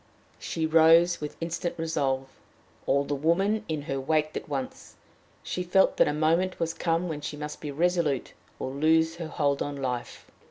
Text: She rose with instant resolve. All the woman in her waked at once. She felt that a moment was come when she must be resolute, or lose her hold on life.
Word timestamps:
She 0.39 0.65
rose 0.65 1.21
with 1.21 1.37
instant 1.39 1.75
resolve. 1.77 2.25
All 2.87 3.03
the 3.03 3.13
woman 3.13 3.63
in 3.67 3.83
her 3.83 3.99
waked 4.01 4.35
at 4.35 4.49
once. 4.49 4.95
She 5.43 5.61
felt 5.61 5.97
that 5.97 6.07
a 6.07 6.11
moment 6.11 6.59
was 6.59 6.73
come 6.73 7.07
when 7.07 7.21
she 7.21 7.37
must 7.37 7.61
be 7.61 7.69
resolute, 7.69 8.33
or 8.57 8.71
lose 8.71 9.17
her 9.17 9.27
hold 9.27 9.61
on 9.61 9.77
life. 9.79 10.25